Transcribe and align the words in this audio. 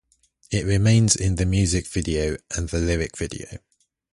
It 0.49 0.65
remains 0.65 1.15
in 1.15 1.35
the 1.35 1.45
music 1.45 1.85
video 1.85 2.35
and 2.57 2.67
the 2.69 2.79
lyric 2.79 3.15
video. 3.15 3.59